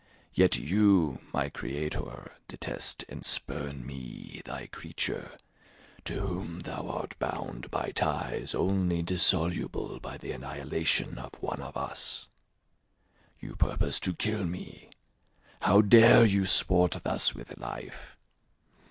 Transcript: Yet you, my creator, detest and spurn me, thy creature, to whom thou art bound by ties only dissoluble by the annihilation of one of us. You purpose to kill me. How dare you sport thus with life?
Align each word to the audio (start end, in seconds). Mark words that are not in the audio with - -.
Yet 0.33 0.57
you, 0.57 1.19
my 1.31 1.49
creator, 1.49 2.31
detest 2.47 3.05
and 3.07 3.23
spurn 3.23 3.85
me, 3.85 4.41
thy 4.45 4.65
creature, 4.65 5.37
to 6.05 6.21
whom 6.21 6.61
thou 6.61 6.87
art 6.89 7.15
bound 7.19 7.69
by 7.69 7.91
ties 7.91 8.55
only 8.55 9.03
dissoluble 9.03 9.99
by 9.99 10.17
the 10.17 10.31
annihilation 10.31 11.19
of 11.19 11.35
one 11.39 11.61
of 11.61 11.77
us. 11.77 12.29
You 13.39 13.55
purpose 13.55 13.99
to 13.99 14.15
kill 14.15 14.43
me. 14.45 14.89
How 15.61 15.81
dare 15.81 16.25
you 16.25 16.45
sport 16.45 16.93
thus 17.03 17.35
with 17.35 17.59
life? 17.59 18.17